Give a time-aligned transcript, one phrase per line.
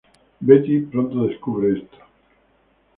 [0.41, 1.97] Betty pronto descubre esto.